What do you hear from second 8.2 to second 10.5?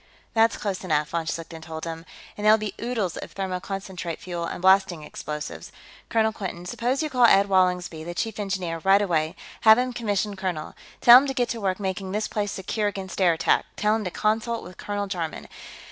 Engineer, right away; have him commissioned